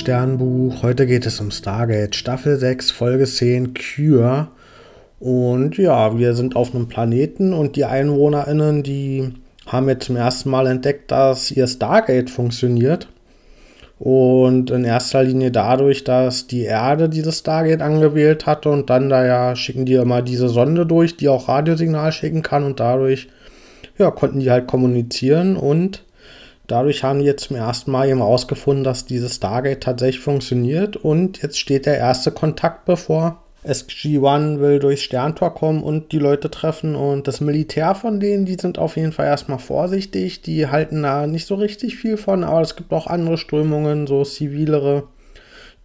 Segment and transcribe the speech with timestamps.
[0.00, 0.82] Sternbuch.
[0.82, 4.48] Heute geht es um Stargate Staffel 6, Folge 10, Cure.
[5.18, 9.34] Und ja, wir sind auf einem Planeten und die EinwohnerInnen, die
[9.66, 13.08] haben jetzt zum ersten Mal entdeckt, dass ihr Stargate funktioniert.
[13.98, 19.26] Und in erster Linie dadurch, dass die Erde dieses Stargate angewählt hatte und dann da
[19.26, 23.28] ja schicken die immer diese Sonde durch, die auch Radiosignal schicken kann und dadurch
[23.98, 26.04] ja, konnten die halt kommunizieren und
[26.70, 31.58] Dadurch haben jetzt zum ersten Mal eben herausgefunden, dass dieses Stargate tatsächlich funktioniert und jetzt
[31.58, 33.42] steht der erste Kontakt bevor.
[33.64, 38.54] SG-1 will durchs Sterntor kommen und die Leute treffen und das Militär von denen, die
[38.54, 42.60] sind auf jeden Fall erstmal vorsichtig, die halten da nicht so richtig viel von, aber
[42.60, 45.08] es gibt auch andere Strömungen, so zivilere,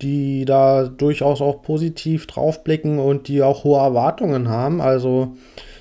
[0.03, 4.81] die da durchaus auch positiv draufblicken und die auch hohe Erwartungen haben.
[4.81, 5.35] Also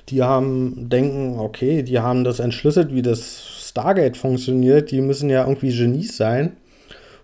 [0.08, 5.40] die haben, denken, okay, die haben das entschlüsselt, wie das Stargate funktioniert, die müssen ja
[5.40, 6.56] irgendwie Genies sein.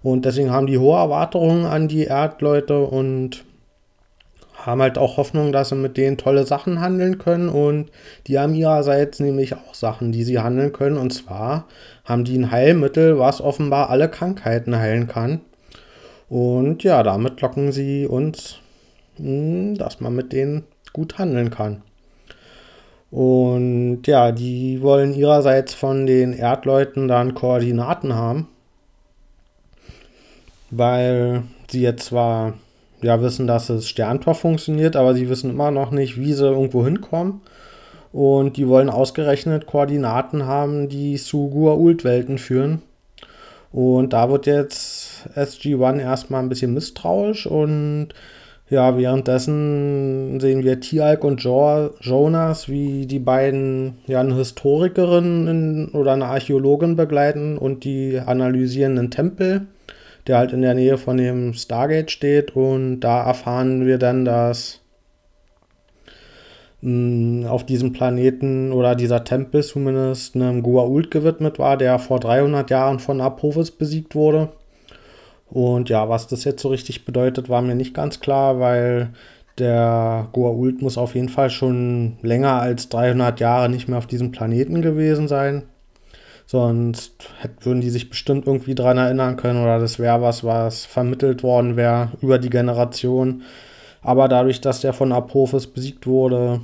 [0.03, 3.45] Und deswegen haben die hohe Erwartungen an die Erdleute und
[4.57, 7.49] haben halt auch Hoffnung, dass sie mit denen tolle Sachen handeln können.
[7.49, 7.93] Und
[8.27, 10.97] die haben ihrerseits nämlich auch Sachen, die sie handeln können.
[10.97, 11.69] Und zwar
[12.05, 15.43] haben die ein Heilmittel, was offenbar alle Krankheiten heilen kann.
[16.29, 18.59] Und ja, damit locken sie uns,
[19.19, 21.83] hm, dass man mit denen gut handeln kann.
[23.11, 28.49] Und ja, die wollen ihrerseits von den Erdleuten dann Koordinaten haben,
[30.71, 32.55] weil sie jetzt zwar
[33.03, 36.85] ja wissen, dass das Sterntor funktioniert, aber sie wissen immer noch nicht, wie sie irgendwo
[36.85, 37.41] hinkommen.
[38.13, 42.83] Und die wollen ausgerechnet Koordinaten haben, die zu Gua'uld-Welten führen.
[43.73, 48.09] Und da wird jetzt SG-1 erstmal ein bisschen misstrauisch und
[48.71, 55.89] ja, währenddessen sehen wir Tialk und jo Jonas, wie die beiden ja eine Historikerin in,
[55.89, 59.67] oder eine Archäologin begleiten und die analysieren einen Tempel,
[60.29, 62.55] der halt in der Nähe von dem Stargate steht.
[62.55, 64.81] Und da erfahren wir dann, dass
[66.83, 72.71] mh, auf diesem Planeten oder dieser Tempel zumindest einem Gua'uld gewidmet war, der vor 300
[72.71, 74.51] Jahren von Apophis besiegt wurde.
[75.51, 79.11] Und ja, was das jetzt so richtig bedeutet, war mir nicht ganz klar, weil
[79.59, 84.31] der Goa'uld muss auf jeden Fall schon länger als 300 Jahre nicht mehr auf diesem
[84.31, 85.65] Planeten gewesen sein.
[86.47, 87.29] Sonst
[87.61, 91.77] würden die sich bestimmt irgendwie dran erinnern können oder das wäre was, was vermittelt worden
[91.77, 93.43] wäre über die Generation.
[94.03, 96.61] Aber dadurch, dass der von Apophis besiegt wurde,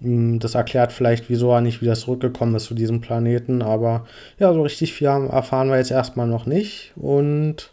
[0.00, 3.62] das erklärt vielleicht, wieso er nicht wieder zurückgekommen ist zu diesem Planeten.
[3.62, 4.06] Aber
[4.38, 6.92] ja, so richtig viel erfahren wir jetzt erstmal noch nicht.
[6.96, 7.70] Und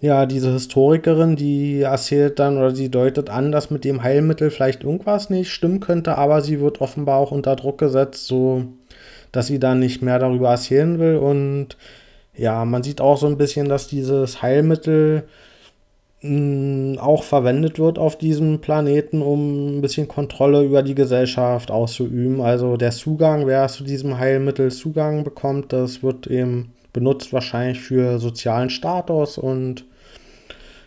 [0.00, 4.84] ja, diese Historikerin, die erzählt dann oder sie deutet an, dass mit dem Heilmittel vielleicht
[4.84, 8.64] irgendwas nicht stimmen könnte, aber sie wird offenbar auch unter Druck gesetzt, so
[9.32, 11.16] dass sie dann nicht mehr darüber erzählen will.
[11.16, 11.76] Und
[12.36, 15.24] ja, man sieht auch so ein bisschen, dass dieses Heilmittel
[16.20, 22.40] auch verwendet wird auf diesem Planeten, um ein bisschen Kontrolle über die Gesellschaft auszuüben.
[22.40, 28.18] Also der Zugang, wer zu diesem Heilmittel Zugang bekommt, das wird eben benutzt wahrscheinlich für
[28.18, 29.84] sozialen Status und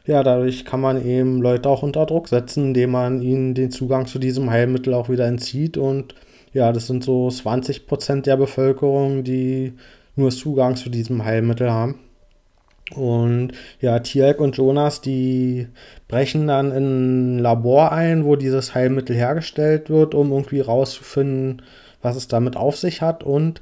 [0.05, 4.07] ja, dadurch kann man eben Leute auch unter Druck setzen, indem man ihnen den Zugang
[4.07, 5.77] zu diesem Heilmittel auch wieder entzieht.
[5.77, 6.15] Und
[6.53, 9.73] ja, das sind so 20 Prozent der Bevölkerung, die
[10.15, 11.99] nur Zugang zu diesem Heilmittel haben.
[12.95, 15.67] Und ja, Tierk und Jonas, die
[16.07, 21.61] brechen dann in ein Labor ein, wo dieses Heilmittel hergestellt wird, um irgendwie rauszufinden,
[22.01, 23.23] was es damit auf sich hat.
[23.23, 23.61] Und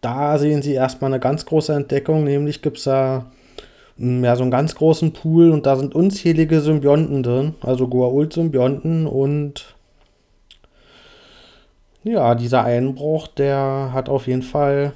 [0.00, 3.26] da sehen sie erstmal eine ganz große Entdeckung, nämlich gibt es da
[3.98, 9.06] hm, ja, so einen ganz großen Pool und da sind unzählige Symbionten drin, also Goa'uld-Symbionten
[9.06, 9.74] und
[12.04, 14.92] ja, dieser Einbruch, der hat auf jeden Fall,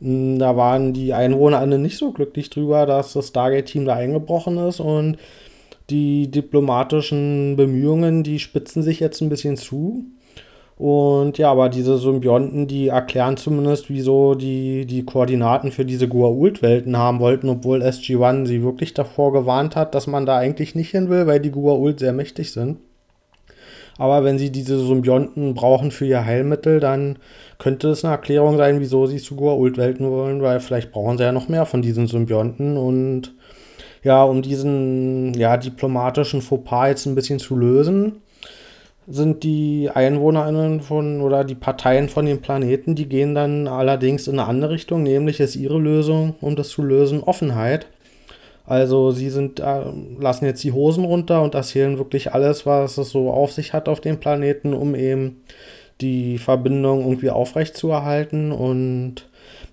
[0.00, 4.80] da waren die Einwohner alle nicht so glücklich drüber, dass das Stargate-Team da eingebrochen ist
[4.80, 5.18] und
[5.90, 10.04] die diplomatischen Bemühungen, die spitzen sich jetzt ein bisschen zu.
[10.78, 16.96] Und ja, aber diese Symbionten, die erklären zumindest, wieso die die Koordinaten für diese Gua'uld-Welten
[16.96, 21.10] haben wollten, obwohl SG-1 sie wirklich davor gewarnt hat, dass man da eigentlich nicht hin
[21.10, 22.78] will, weil die Gua'uld sehr mächtig sind.
[23.98, 27.18] Aber wenn sie diese Symbionten brauchen für ihr Heilmittel, dann
[27.58, 31.32] könnte es eine Erklärung sein, wieso sie zu Gua'uld-Welten wollen, weil vielleicht brauchen sie ja
[31.32, 33.34] noch mehr von diesen Symbionten und
[34.02, 38.22] ja, um diesen ja, diplomatischen Fauxpas jetzt ein bisschen zu lösen,
[39.06, 44.38] sind die EinwohnerInnen von oder die Parteien von dem Planeten, die gehen dann allerdings in
[44.38, 47.86] eine andere Richtung, nämlich ist ihre Lösung, um das zu lösen, Offenheit.
[48.66, 49.82] Also sie sind, äh,
[50.18, 53.88] lassen jetzt die Hosen runter und erzählen wirklich alles, was es so auf sich hat
[53.88, 55.42] auf dem Planeten, um eben
[56.00, 58.52] die Verbindung irgendwie aufrechtzuerhalten.
[58.52, 59.28] Und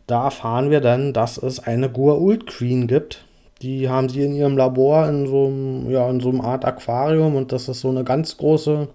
[0.07, 3.23] da erfahren wir dann, dass es eine Gua'uld Queen gibt,
[3.61, 7.35] Die haben sie in ihrem Labor in so einem, ja, in so einem Art Aquarium
[7.35, 8.87] und das ist so eine ganz große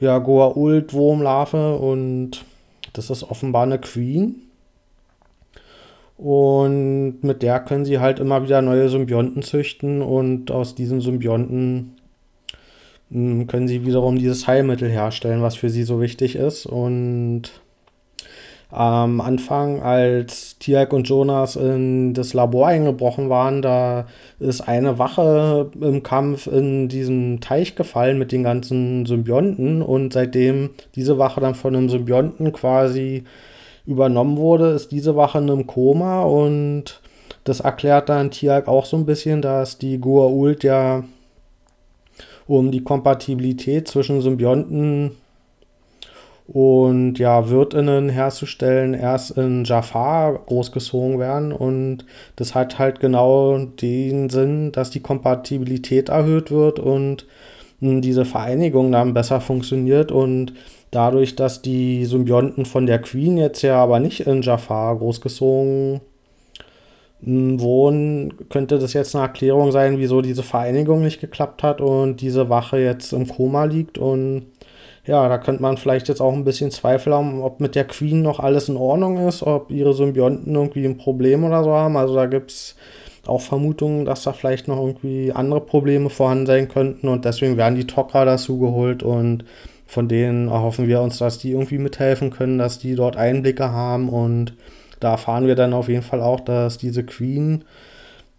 [0.00, 2.44] ja, Goa'uld-Wurmlarve und
[2.92, 4.43] das ist offenbar eine Queen.
[6.16, 11.96] Und mit der können sie halt immer wieder neue Symbionten züchten und aus diesen Symbionten
[13.10, 16.66] hm, können sie wiederum dieses Heilmittel herstellen, was für sie so wichtig ist.
[16.66, 17.50] Und
[18.70, 24.06] am Anfang, als Tiak und Jonas in das Labor eingebrochen waren, da
[24.40, 30.70] ist eine Wache im Kampf in diesen Teich gefallen mit den ganzen Symbionten und seitdem
[30.96, 33.22] diese Wache dann von einem Symbionten quasi
[33.86, 37.00] übernommen wurde, ist diese Wache in einem Koma und
[37.44, 41.04] das erklärt dann Tiak auch so ein bisschen, dass die Goa'uld ja
[42.46, 45.12] um die Kompatibilität zwischen Symbionten
[46.46, 51.52] und ja, Wirtinnen herzustellen, erst in Jafar großgezogen werden.
[51.52, 52.04] Und
[52.36, 57.26] das hat halt genau den Sinn, dass die Kompatibilität erhöht wird und
[57.80, 60.12] diese Vereinigung dann besser funktioniert.
[60.12, 60.52] Und
[60.94, 66.00] dadurch, dass die Symbionten von der Queen jetzt ja aber nicht in Jafar großgezogen
[67.22, 72.20] hm, wurden, könnte das jetzt eine Erklärung sein, wieso diese Vereinigung nicht geklappt hat und
[72.20, 74.46] diese Wache jetzt im Koma liegt und
[75.06, 78.22] ja, da könnte man vielleicht jetzt auch ein bisschen Zweifel haben, ob mit der Queen
[78.22, 81.98] noch alles in Ordnung ist, ob ihre Symbionten irgendwie ein Problem oder so haben.
[81.98, 82.74] Also da gibt es
[83.26, 87.74] auch Vermutungen, dass da vielleicht noch irgendwie andere Probleme vorhanden sein könnten und deswegen werden
[87.74, 89.44] die Tok'ra dazu geholt und
[89.94, 94.08] von denen erhoffen wir uns, dass die irgendwie mithelfen können, dass die dort Einblicke haben
[94.08, 94.54] und
[94.98, 97.64] da erfahren wir dann auf jeden Fall auch, dass diese Queen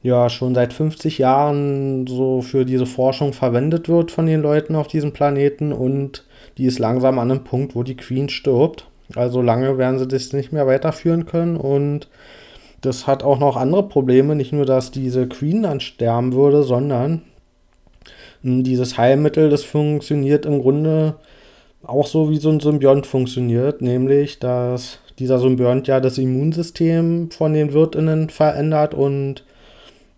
[0.03, 4.87] ja schon seit 50 Jahren so für diese Forschung verwendet wird von den Leuten auf
[4.87, 6.25] diesem Planeten und
[6.57, 8.87] die ist langsam an einem Punkt, wo die Queen stirbt.
[9.15, 12.09] Also lange werden sie das nicht mehr weiterführen können und
[12.81, 14.35] das hat auch noch andere Probleme.
[14.35, 17.21] Nicht nur, dass diese Queen dann sterben würde, sondern
[18.41, 21.15] hm, dieses Heilmittel, das funktioniert im Grunde
[21.87, 27.53] auch so wie so ein Symbiont funktioniert, nämlich dass dieser Symbiont ja das Immunsystem von
[27.53, 29.43] den Wirtinnen verändert und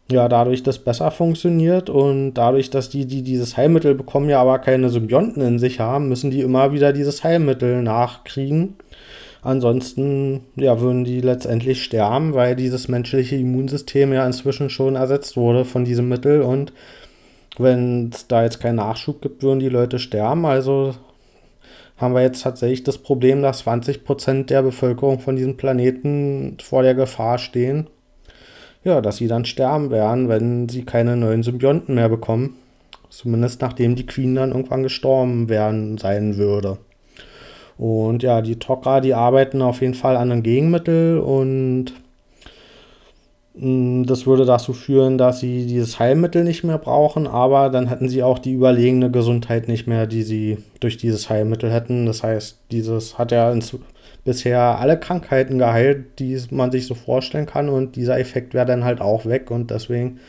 [0.09, 4.59] ja, dadurch das besser funktioniert und dadurch, dass die, die dieses Heilmittel bekommen, ja aber
[4.59, 8.75] keine Symbionten in sich haben, müssen die immer wieder dieses Heilmittel nachkriegen.
[9.41, 15.65] Ansonsten, ja, würden die letztendlich sterben, weil dieses menschliche Immunsystem ja inzwischen schon ersetzt wurde
[15.65, 16.73] von diesem Mittel und
[17.57, 20.45] wenn es da jetzt keinen Nachschub gibt, würden die Leute sterben.
[20.45, 20.93] Also
[21.97, 26.95] haben wir jetzt tatsächlich das Problem, dass 20% der Bevölkerung von diesem Planeten vor der
[26.95, 27.87] Gefahr stehen,
[28.83, 32.55] ja, dass sie dann sterben werden, wenn sie keine neuen Symbionten mehr bekommen.
[33.09, 36.77] Zumindest nachdem die Queen dann irgendwann gestorben werden sein würde.
[37.77, 41.93] Und ja, die Tok'ra, die arbeiten auf jeden Fall an einem Gegenmittel und
[43.59, 48.21] das würde dazu führen, dass sie dieses Heilmittel nicht mehr brauchen, aber dann hätten sie
[48.21, 52.05] auch die überlegene Gesundheit nicht mehr, die sie durch dieses Heilmittel hätten.
[52.05, 53.51] Das heißt, dieses hat ja
[54.23, 57.69] bisher alle Krankheiten geheilt, die man sich so vorstellen kann.
[57.69, 59.49] Und dieser Effekt wäre dann halt auch weg.
[59.49, 60.19] Und deswegen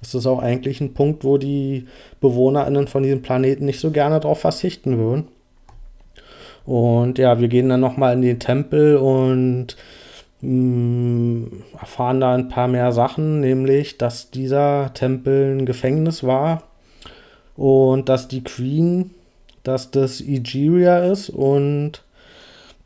[0.00, 1.86] ist das auch eigentlich ein Punkt, wo die
[2.20, 5.28] BewohnerInnen von diesem Planeten nicht so gerne darauf verzichten würden.
[6.64, 9.76] Und ja, wir gehen dann nochmal in den Tempel und mm,
[10.42, 16.64] erfahren da ein paar mehr Sachen, nämlich, dass dieser Tempel ein Gefängnis war
[17.56, 19.12] und dass die Queen,
[19.62, 22.02] dass das Igeria ist und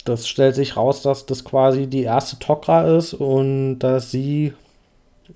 [0.05, 4.53] das stellt sich raus, dass das quasi die erste Tok'ra ist und dass sie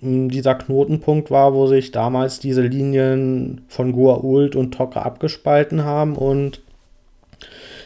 [0.00, 6.16] hm, dieser Knotenpunkt war, wo sich damals diese Linien von Gua'uld und Tok'ra abgespalten haben
[6.16, 6.60] und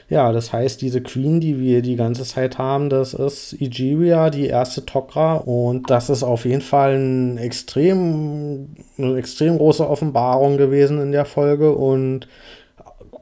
[0.08, 4.46] ja, das heißt, diese Queen, die wir die ganze Zeit haben, das ist Igeria, die
[4.46, 5.36] erste Tok'ra.
[5.36, 11.24] Und das ist auf jeden Fall ein extrem, eine extrem große Offenbarung gewesen in der
[11.24, 11.72] Folge.
[11.72, 12.28] Und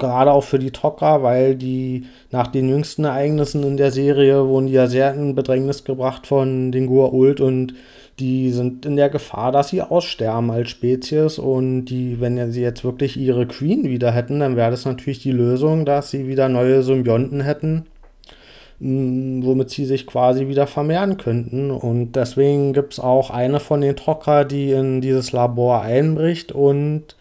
[0.02, 4.66] gerade auch für die Tok'ra, weil die nach den jüngsten Ereignissen in der Serie wurden
[4.66, 7.72] die ja sehr in Bedrängnis gebracht von den Goa'uld und
[8.18, 12.84] die sind in der Gefahr, dass sie aussterben als Spezies und die, wenn sie jetzt
[12.84, 16.82] wirklich ihre Queen wieder hätten, dann wäre das natürlich die Lösung, dass sie wieder neue
[16.82, 17.86] Symbionten hätten,
[18.78, 21.70] womit sie sich quasi wieder vermehren könnten.
[21.70, 27.16] Und deswegen gibt es auch eine von den Tok'ra, die in dieses Labor einbricht und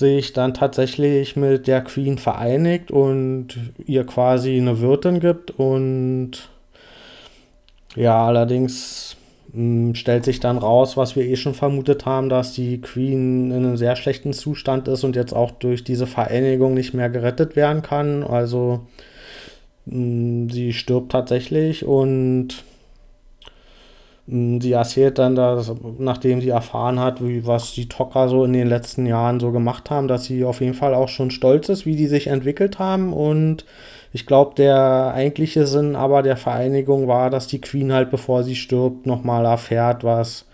[0.00, 3.48] sich dann tatsächlich mit der Queen vereinigt und
[3.86, 6.48] ihr quasi eine Wirtin gibt und
[7.96, 9.16] ja, allerdings
[9.52, 13.50] mh, hm, stellt sich dann raus, was wir eh schon vermutet haben, dass die Queen
[13.50, 17.54] in einem sehr schlechten Zustand ist und jetzt auch durch diese Vereinigung nicht mehr gerettet
[17.54, 18.24] werden kann.
[18.24, 18.86] Also
[19.84, 22.64] mh, hm, sie stirbt tatsächlich und
[24.32, 28.68] Sie erzählt dann, dass, nachdem sie erfahren hat, wie, was die Tocker so in den
[28.68, 31.96] letzten Jahren so gemacht haben, dass sie auf jeden Fall auch schon stolz ist, wie
[31.96, 33.12] die sich entwickelt haben.
[33.12, 33.64] Und
[34.12, 38.54] ich glaube, der eigentliche Sinn aber der Vereinigung war, dass die Queen halt, bevor sie
[38.54, 40.44] stirbt, nochmal erfährt, was,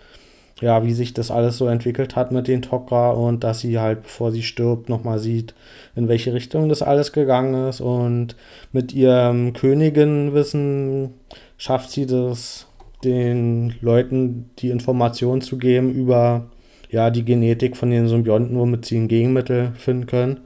[0.59, 4.03] ja, wie sich das alles so entwickelt hat mit den Tok'ra und dass sie halt,
[4.03, 5.53] bevor sie stirbt, nochmal sieht,
[5.95, 7.81] in welche Richtung das alles gegangen ist.
[7.81, 8.35] Und
[8.71, 11.13] mit ihrem Königinwissen
[11.57, 12.66] schafft sie das
[13.03, 16.47] den Leuten die Informationen zu geben über
[16.89, 20.39] ja, die Genetik von den Symbionten, womit sie ein Gegenmittel finden können.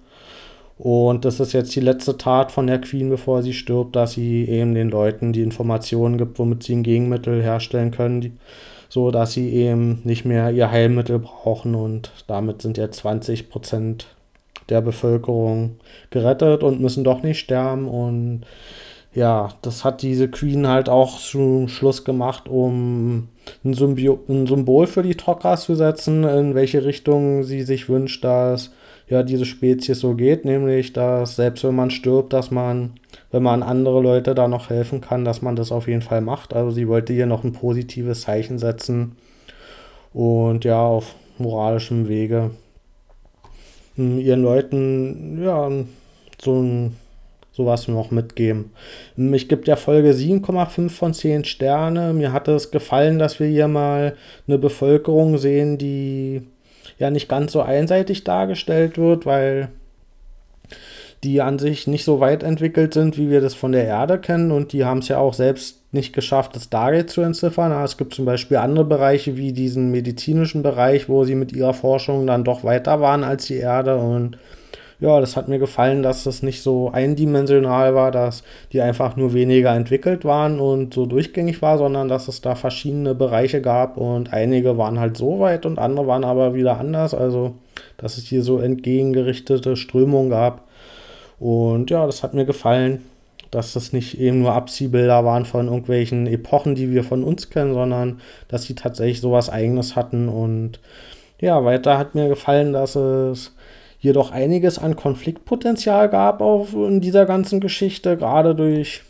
[0.78, 4.46] Und das ist jetzt die letzte Tat von der Queen, bevor sie stirbt, dass sie
[4.46, 8.32] eben den Leuten die Informationen gibt, womit sie ein Gegenmittel herstellen können, die,
[8.90, 14.08] so dass sie eben nicht mehr ihr Heilmittel brauchen und damit sind jetzt 20 Prozent
[14.70, 15.78] der Bevölkerung
[16.10, 18.42] gerettet und müssen doch nicht sterben und
[19.14, 23.28] ja, das hat diese Queen halt auch zum Schluss gemacht, um
[23.66, 28.24] ein, Symbio ein Symbol für die Tok'ras zu setzen, in welche Richtung sie sich wünscht,
[28.24, 28.72] dass
[29.10, 32.94] ja diese Spezies so geht, nämlich dass selbst wenn man stirbt, dass man,
[33.32, 36.54] wenn man andere Leute da noch helfen kann, dass man das auf jeden Fall macht.
[36.54, 39.18] Also sie wollte hier noch ein positives Zeichen setzen
[40.14, 42.52] und ja, auf moralischem Wege
[43.98, 45.70] ihren Leuten ja
[46.42, 46.96] so ein
[47.52, 48.72] sowas noch mitgeben.
[49.18, 52.14] Ich gebe der Folge 7,5 von 10 Sterne.
[52.14, 54.16] Mir hat es gefallen, dass wir hier mal
[54.48, 56.44] eine Bevölkerung sehen, die
[56.98, 59.70] ja nicht ganz so einseitig dargestellt wird, weil
[61.24, 64.52] die an sich nicht so weit entwickelt sind, wie wir das von der Erde kennen.
[64.52, 67.72] Und die haben es ja auch selbst nicht geschafft, das Stargate zu entziffern.
[67.84, 72.26] es gibt zum Beispiel andere Bereiche wie diesen medizinischen Bereich, wo sie mit ihrer Forschung
[72.26, 73.98] dann doch weiter waren als die Erde.
[73.98, 74.38] Und
[75.02, 79.34] ja, das hat mir gefallen, dass es nicht so eindimensional war, dass die einfach nur
[79.34, 84.32] weniger entwickelt waren und so durchgängig war, sondern dass es da verschiedene Bereiche gab und
[84.32, 87.16] einige waren halt so weit und andere waren aber wieder anders.
[87.16, 87.56] Also,
[87.98, 90.68] dass es hier so entgegengerichtete Strömungen gab.
[91.40, 93.04] Und ja, das hat mir gefallen,
[93.50, 97.74] dass das nicht eben nur Abziehbilder waren von irgendwelchen Epochen, die wir von uns kennen,
[97.74, 100.30] sondern dass sie tatsächlich sowas Eigenes hatten.
[100.30, 100.80] Und
[101.40, 103.56] ja, weiter hat mir gefallen, dass es
[104.02, 109.04] jedoch einiges an Konfliktpotenzial gab auf, in dieser ganzen Geschichte, gerade durch,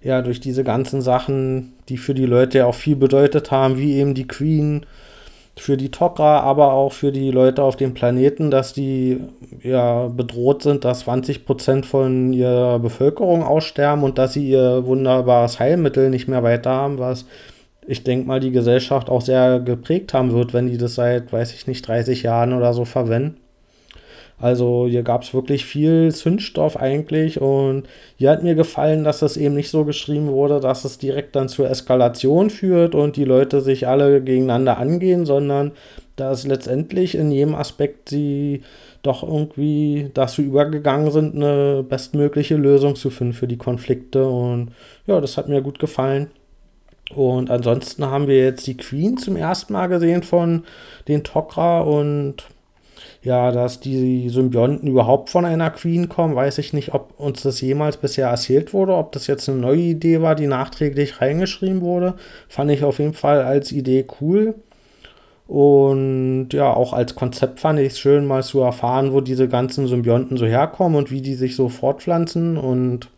[0.00, 3.94] ja, durch diese ganzen Sachen, die für die Leute ja auch viel bedeutet haben, wie
[3.94, 4.86] eben die Queen,
[5.58, 9.20] für die Tok'ra, aber auch für die Leute auf dem Planeten, dass die
[9.62, 16.10] ja bedroht sind, dass 20% von ihrer Bevölkerung aussterben und dass sie ihr wunderbares Heilmittel
[16.10, 17.24] nicht mehr weiter haben, was
[17.86, 21.54] ich denke mal, die Gesellschaft auch sehr geprägt haben wird, wenn die das seit, weiß
[21.54, 23.36] ich nicht, 30 Jahren oder so verwenden.
[24.38, 27.84] Also hier gab es wirklich viel Zündstoff eigentlich und
[28.18, 31.48] hier hat mir gefallen, dass das eben nicht so geschrieben wurde, dass es direkt dann
[31.48, 35.72] zur Eskalation führt und die Leute sich alle gegeneinander angehen, sondern
[36.16, 38.62] dass letztendlich in jedem Aspekt sie
[39.02, 44.72] doch irgendwie dazu übergegangen sind, eine bestmögliche Lösung zu finden für die Konflikte und
[45.06, 46.30] ja, das hat mir gut gefallen.
[47.14, 50.64] Und ansonsten haben wir jetzt die Queen zum ersten Mal gesehen von
[51.08, 52.44] den Tok'ra und
[53.22, 57.60] ja, dass die Symbionten überhaupt von einer Queen kommen, weiß ich nicht, ob uns das
[57.60, 62.14] jemals bisher erzählt wurde, ob das jetzt eine neue Idee war, die nachträglich reingeschrieben wurde.
[62.48, 64.54] Fand ich auf jeden Fall als Idee cool.
[65.48, 69.86] Und ja, auch als Konzept fand ich es schön, mal zu erfahren, wo diese ganzen
[69.86, 72.56] Symbionten so herkommen und wie die sich so fortpflanzen.
[72.56, 73.08] Und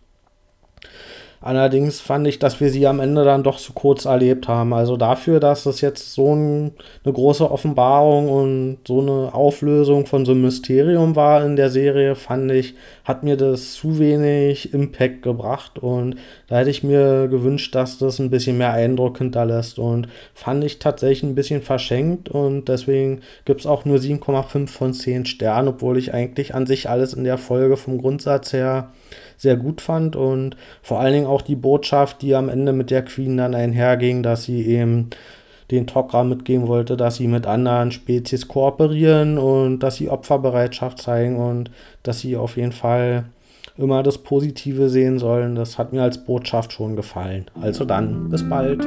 [1.41, 4.75] Allerdings fand ich, dass wir sie am Ende dann doch zu kurz erlebt haben.
[4.75, 6.73] Also dafür, dass es jetzt so ein,
[7.05, 12.17] eine große Offenbarung und so eine Auflösung von so einem Mysterium war in der Serie,
[12.17, 15.79] fand ich, hat mir das zu wenig Impact gebracht.
[15.79, 16.17] Und
[16.49, 19.79] da hätte ich mir gewünscht, dass das ein bisschen mehr Eindruck hinterlässt.
[19.79, 22.29] Und fand ich tatsächlich ein bisschen verschenkt.
[22.29, 26.91] Und deswegen gibt es auch nur 7,5 von 10 Sternen, obwohl ich eigentlich an sich
[26.91, 28.91] alles in der Folge vom Grundsatz her
[29.39, 33.03] sehr gut fand und vor allen Dingen auch die Botschaft, die am Ende mit der
[33.03, 35.09] Queen dann einherging, dass sie eben
[35.71, 41.37] den Tok'ra mitgeben wollte, dass sie mit anderen Spezies kooperieren und dass sie Opferbereitschaft zeigen
[41.37, 41.71] und
[42.03, 43.25] dass sie auf jeden Fall
[43.77, 45.55] immer das Positive sehen sollen.
[45.55, 47.47] Das hat mir als Botschaft schon gefallen.
[47.61, 48.87] Also dann, bis bald.